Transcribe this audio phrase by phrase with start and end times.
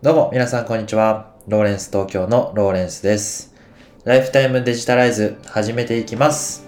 [0.00, 1.34] どうも皆さんこんにちは。
[1.48, 3.52] ローレンス東京のローレンスです。
[4.04, 6.64] ライフタイムデジタライズ始めていきます。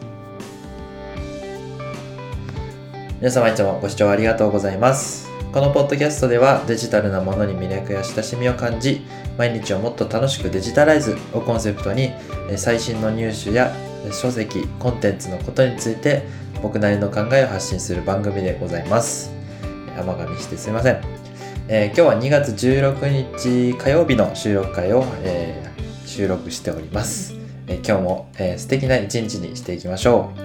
[3.21, 5.29] 皆様いつもご視聴ありがとうございます。
[5.53, 9.03] このポッドキャストではデジタルなものに魅力や親しみを感じ、
[9.39, 12.11] 毎日をもっと楽しくデジタライズをコンセプトに
[12.57, 13.73] 最新の入手や
[14.11, 16.25] 書籍、コンテンツのことについて
[16.65, 19.31] 僕なりの考えを発信する番組でございます。
[19.97, 21.20] 山上してすいません。
[21.73, 25.71] えー今日は2月16日火曜日の収録会を、えー
[26.05, 27.37] 収録しております。
[27.69, 30.41] えー今日も、えー素敵な一日にしていきましょう。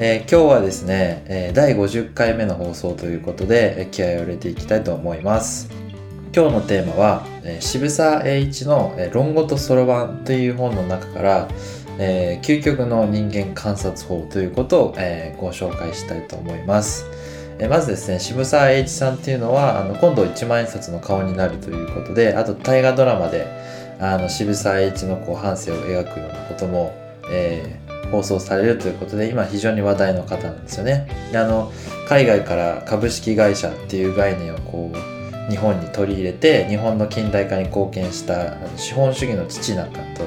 [0.00, 5.70] えー今日はですね、えー第50回目の放送ということで、えー気合を入れていきたいと思います。
[6.34, 11.48] 今日のテーマは、えー渋沢栄一の、えー論語とそろばんという本の中から、
[12.00, 17.06] えー究極の人間観察法ということを、えーご紹介したいと思います。
[17.60, 23.46] えまずですね渋沢栄一さんっていうのはあの今度一万円札の顔になるということであと大河ドラマで
[24.00, 26.94] あの渋沢栄一のこう半生を描くようなことも、
[27.30, 31.08] えー放送されるということで今非常に話題の方なんですよね。
[31.32, 31.72] であの
[32.08, 40.24] 海外から株式会社っていう概念をこう日本に取り入れて日本の近代化に貢献した資本主義の父なんかと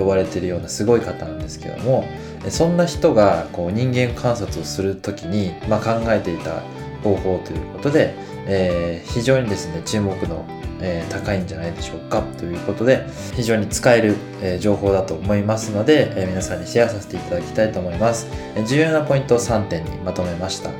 [0.00, 2.06] 呼ばれてるようなすごい方なんですけども
[2.50, 6.62] そんな人がこう人間観察をするときに、まあ、考えていた
[7.02, 8.14] 方法ということで、
[8.46, 10.44] えー非常にですね注目の、
[10.80, 13.06] えー高いんじゃないでしょうかということで
[13.36, 20.70] 非常に使える、えー情報だと思いますので、え皆さんにシェアさせていただきたいと思います、え重要なポイントを3点にまとめました。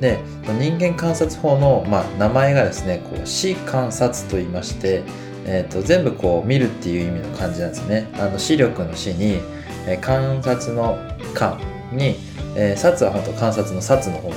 [0.00, 0.18] で
[0.58, 5.04] 人間観察法の、まあ、名前がですねこう視観察と言いまして、
[5.46, 8.08] えー、と全部こう見るっていう意味の漢字なんですね。
[8.14, 9.40] あの視力の視に、
[9.86, 10.98] えー観察の
[11.34, 11.60] 観
[11.92, 12.16] に、
[12.56, 14.34] えー、察は本当観察の察の方の、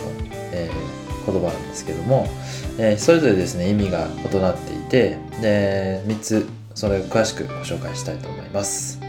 [0.51, 2.27] えー言葉なんですけども、
[2.77, 8.99] えーそれぞれですね意味が異なっていてで3つそれを詳しくご紹介したいと思います。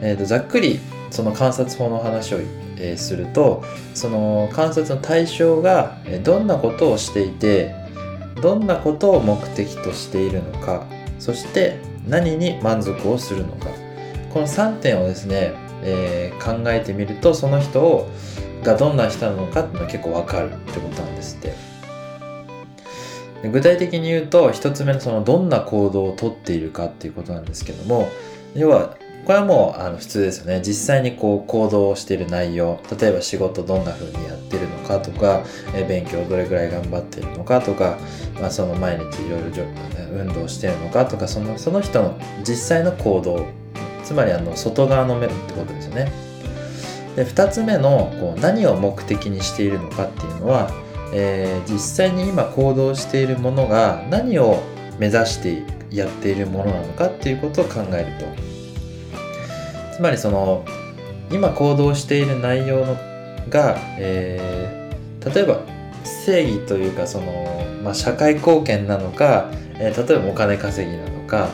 [0.00, 2.38] えー、とざっくりその観察法の話を、
[2.78, 3.62] えーすると
[3.94, 7.72] その観察の対象がどんなことをしていて
[8.42, 10.84] どんなことを目的としているのか
[11.20, 13.68] そして何に満足をするのか
[14.32, 18.10] この3点をですね、えー考えてみるとその人を
[18.64, 21.72] がどんな人なのかっていうのが結構わかるってことなんですって。
[23.50, 28.08] 具体的に言うと1つ目のそのどんな行動をとっているかっていうことなんですけども
[28.54, 30.60] 要はこれはもうあの普通ですよね。
[30.64, 35.42] 実際にこう行動をしている内容例えば仕事どんな風にやってるのかとか
[35.74, 37.98] え勉強どれぐらい頑張っているのかとか、
[38.40, 39.64] まあ、その毎日いろいろ
[40.12, 43.46] 運動してるのかとかそのその人の実際の行動
[44.04, 46.12] つまりあの外側の目ってことですよね。
[47.16, 50.70] で2つ目のこう何を目的にしているのかっていうのは、
[51.12, 54.62] えー実際に今行動しているものが何を
[54.98, 60.64] 目指してやっているものなのかっていうことを考えるとつまりその
[61.30, 62.96] 今行動している内容の
[63.48, 64.82] が、えー
[65.34, 65.60] 例えば
[66.02, 71.48] 正義というかその、まあ、社会貢献なのか、えー例えばお金稼ぎなのか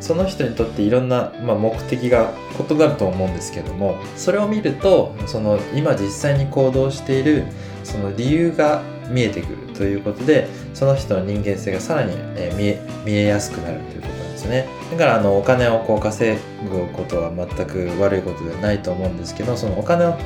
[0.00, 7.44] その人にとっていろんな、まあ、目的が異なると思うんですけどもそれを見るとその今実際に行動している
[7.84, 14.68] その理由が見えてくるということでその人の人間性がさらに、えー見え見えやすくなるということなんですね。
[14.90, 16.38] だからあのお金をこう稼
[16.68, 20.16] ぐことは全く悪いことではないと思うんですけどそのお金を、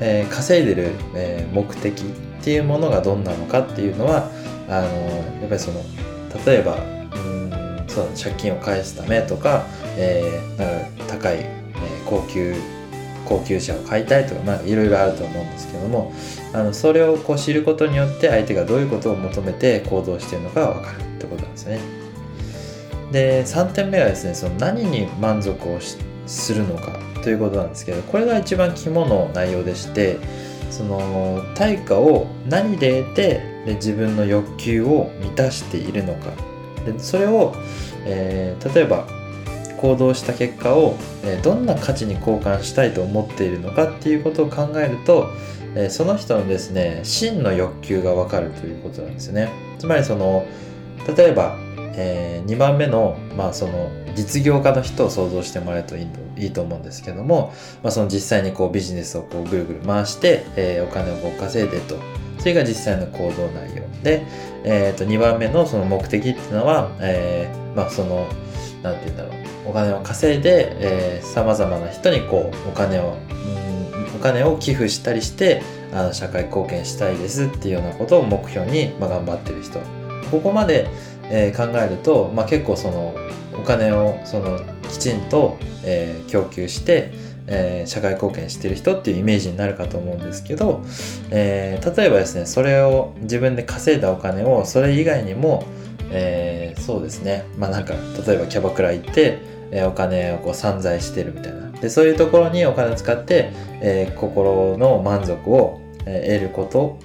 [0.00, 2.04] えー稼いでる、えー目的っ
[2.42, 4.30] ていうものがどんなのかっていうのは
[4.68, 4.86] あの
[5.40, 5.80] やっぱりその
[6.44, 6.95] 例えば
[7.96, 9.64] そうだね借金を返すためとか,、
[9.96, 12.54] えーなんか高い、えー高級
[13.24, 16.12] 高級車を買いたいとかまあいろいろあると思うんですけども
[16.52, 21.80] あのそれをこう知ることによって相手がどういうことを求めて行動してるのかが分かるってことなんですね。
[23.10, 25.80] で3点目はですねその何に満足を
[26.28, 30.18] するのかということなんですけどこれが一番肝の内容でして
[30.70, 36.30] その対価を何で得てで自分の欲求を満たしているのか
[36.92, 37.54] でそれを、
[38.04, 39.06] えー例えば
[39.76, 45.28] 行動した結果を、えーどんな価値に交換したいと思っているのかっていうことを考えると、
[45.74, 49.50] えーその人のですね真の欲求がわかるということなんですね。
[49.78, 50.46] つまりその
[51.16, 51.56] 例えば、
[51.94, 56.06] え2番目の,、まあその実業家の人を想像してもらえるとい
[56.46, 61.96] いと思うんですけども、まあ、その実際にこうビジネスをこうぐるぐる回して、えお金をこう稼いでと。
[62.38, 63.82] それが実際の行動内容。
[64.02, 64.24] で、
[64.64, 68.26] えー、と2番目のその目的っていうのは、えーまあその
[68.82, 69.46] なんて言うんだろう。
[69.68, 75.60] お金を稼いでさまざまな人にこうお金を、うん、お金を寄付したりして
[75.92, 79.80] あの社会貢献したいですっていうようなことを目標に、まあ、頑張ってる人。
[80.30, 80.88] ここまで、
[81.24, 83.14] えー、考えると、まあ、結構その
[83.58, 87.12] お金をそのきちんと、えー、供給して、
[87.48, 90.82] えー、社会貢献してる人っていうイメージになるかと思うんですけど、
[91.30, 95.64] えー、例えばですねそれを自分で稼いだお金をそれ以外にも、
[96.10, 97.94] えー、そうですねまあなんか
[98.26, 99.38] 例えばキャバクラ行って、
[99.70, 101.70] えお金をこう散財してるみたいな。
[101.70, 103.50] でそういうところにお金を使って、
[103.80, 106.98] え心の満足を、得ること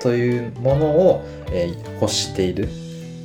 [0.00, 2.68] というものを、え欲している。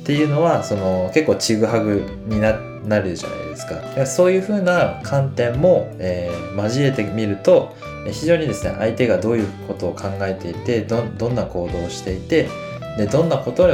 [0.02, 7.72] っていうのはその結構ちぐはぐになるじゃないですかそういうふうな観点も、えー、交えてみると
[8.10, 12.48] 非常にですね相手がどういうことを考えていてどんな行動をしていて
[12.98, 13.68] でどんなこと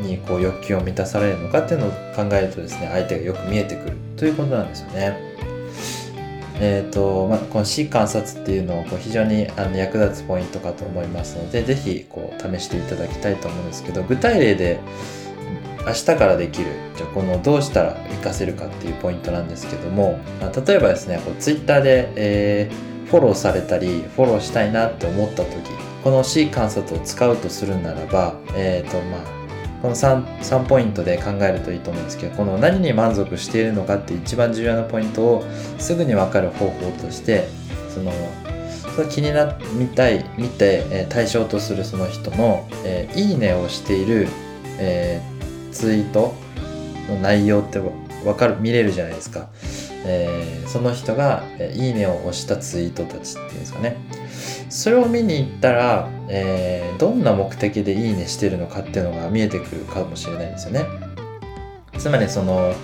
[0.00, 5.36] にこう欲求を満たされるのかっていうのを考えるとですね相手がよく見えてくるということなんですよね。
[6.58, 14.80] えーとまあ、この C 観察っていうのをこう非常にあの役立つポイントかと思いますので是非試していただきたいと思うんですけど具体例で
[15.86, 16.72] 明日からできる。
[16.96, 20.18] じゃあこのどうしたら活かせるかっていうポイントなんですけども。
[20.66, 25.70] 例えばですねこう Twitter で、えー、フォローされたりフォローしたいなって思った時
[26.02, 29.36] この C 観察を使うとするならばえっ、ー、とまあ
[29.82, 35.44] この 3, 3ポイントで考えるといいと思うんですけどこの何に満足しているのかって一番重要なポイントを
[35.78, 37.48] すぐに分かる方法として
[37.90, 38.12] その
[38.94, 44.26] その気になみたい見て、え対象とするその人の、えー、いいねをしている、
[44.78, 45.35] えー
[45.76, 46.34] ツイート
[47.08, 47.80] の内容って
[48.24, 49.48] わかる見れるじゃないですか、
[50.06, 51.44] えー、その人が
[51.74, 53.96] 「いいね」を押したツイートたちっていうんですかね。
[54.68, 60.84] それを見に行ったら、えー、どんな目的で「いいね」してるのかっていうのが見えてくるかもしれないですよね。
[61.98, 62.74] つまりその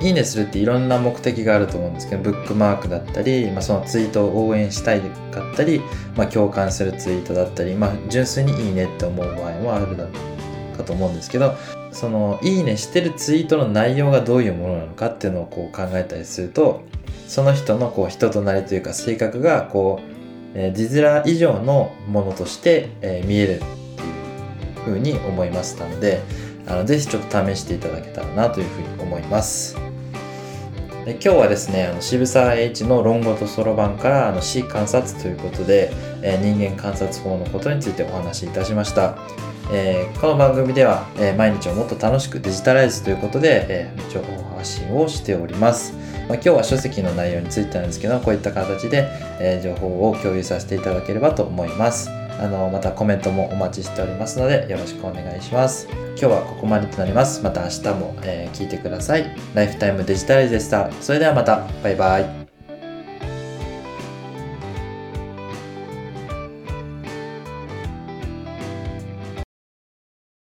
[0.00, 5.80] いいねするっていろんな目的があると思うんですけどブックマークだったり、まあ、そのツイートを応援したいかったり、
[6.16, 10.41] まあ、共感するツイートだったり、まあ、純粋にいいねって思う場合もあるだろう。
[10.72, 11.54] かと思うんですけど
[11.92, 16.82] そのいいねしてるツイートの内容がどういうものなのかっていうのをこう考えたりすると
[17.28, 20.00] その人のこう人となりというか性格がこ
[20.54, 26.20] う、えー、字面以上のものとして、え、見えるっていうふうに思いましたので
[26.66, 29.76] あのぜひちょっと試していただけたらなというふうに思います。
[31.04, 35.90] で今日はですねあの渋沢栄一の論語とそろばんからあの C 観察ということで、
[36.22, 39.16] えー、人間観察法のことについてお話しいたしました。
[39.70, 45.92] えー、この番組では、えー、毎日をもっと楽しくデジタライズということで、えー、情報発信をしております。
[46.28, 49.08] まあ、今日は書籍の内容についてなんですけど、こういった形で、
[49.40, 52.10] え情報を共有させていただければと思います。
[52.10, 55.88] あの、またコメントもお待ちしておりますので、よろしくお願いします。
[55.90, 57.42] 今日はここまでとなります。
[57.42, 59.26] また明日も、え聞いてください。
[59.54, 60.90] ライフタイムデジタライズでした。
[61.00, 62.41] それではまた、バイバイ。